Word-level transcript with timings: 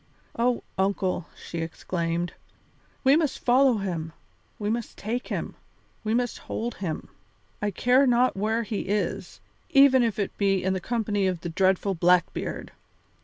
"Oh, 0.35 0.63
uncle," 0.79 1.27
she 1.37 1.59
exclaimed, 1.59 2.33
"we 3.03 3.15
must 3.15 3.37
follow 3.37 3.75
him, 3.77 4.13
we 4.57 4.67
must 4.67 4.97
take 4.97 5.27
him, 5.27 5.53
we 6.03 6.15
must 6.15 6.39
hold 6.49 6.77
him! 6.81 7.09
I 7.61 7.69
care 7.69 8.07
not 8.07 8.35
where 8.35 8.63
he 8.63 8.79
is, 8.87 9.41
even 9.69 10.01
if 10.01 10.17
it 10.17 10.35
be 10.39 10.63
in 10.63 10.73
the 10.73 10.79
company 10.81 11.27
of 11.27 11.41
the 11.41 11.49
dreadful 11.49 11.93
Blackbeard! 11.93 12.71